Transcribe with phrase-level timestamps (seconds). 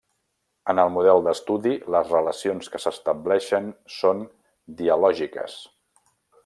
[0.71, 3.69] En el model d’estudi, les relacions que s’estableixen
[3.99, 4.27] són
[4.81, 5.61] dialògiques.